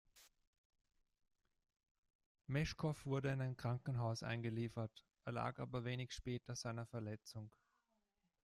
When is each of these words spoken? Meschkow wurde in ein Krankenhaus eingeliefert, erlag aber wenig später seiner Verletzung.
Meschkow 2.47 3.05
wurde 3.05 3.29
in 3.31 3.39
ein 3.39 3.55
Krankenhaus 3.55 4.23
eingeliefert, 4.23 5.05
erlag 5.25 5.59
aber 5.59 5.83
wenig 5.83 6.11
später 6.11 6.55
seiner 6.55 6.87
Verletzung. 6.87 7.51